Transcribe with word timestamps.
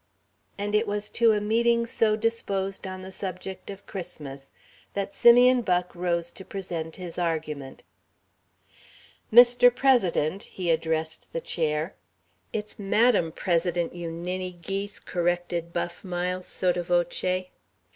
And 0.57 0.73
it 0.73 0.87
was 0.87 1.09
to 1.11 1.31
a 1.31 1.39
meeting 1.39 1.85
so 1.85 2.15
disposed 2.15 2.87
on 2.87 3.03
the 3.03 3.11
subject 3.11 3.69
of 3.69 3.85
Christmas 3.85 4.51
that 4.95 5.13
Simeon 5.13 5.61
Buck 5.61 5.93
rose 5.93 6.31
to 6.31 6.43
present 6.43 6.95
his 6.95 7.19
argument. 7.19 7.83
"Mr. 9.31 9.69
President," 9.69 10.41
he 10.41 10.71
addressed 10.71 11.33
the 11.33 11.39
chair. 11.41 11.93
"It's 12.51 12.79
Madam 12.79 13.31
President, 13.31 13.93
you 13.93 14.09
ninny 14.09 14.53
geese," 14.53 14.99
corrected 14.99 15.71
Buff 15.71 16.03
Miles, 16.03 16.47
sotto 16.47 16.81
voce. 16.81 17.51